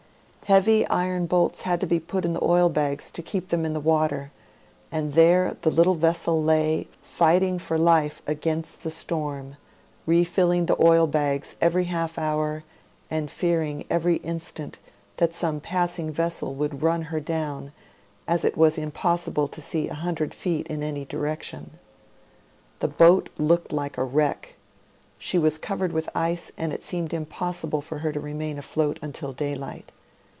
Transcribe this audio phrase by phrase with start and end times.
[0.47, 3.71] Heavy iron bolts had to be put in the oil bags to keep them in
[3.71, 4.33] the water,
[4.91, 9.55] and there the little vessel lay, fighting for life against the storm,
[10.05, 12.65] refilling the oil bags every half hour,
[13.09, 14.77] and fearing every instant
[15.15, 17.71] that some passing vessel would I'un her down,
[18.27, 21.79] as it was impossible to see a hundred feet in any direction.
[22.79, 24.57] The boat looked like a wreck;
[25.17, 29.31] she was covered with ice and it seemed impossible for her to remain afloat until
[29.31, 29.93] daylight.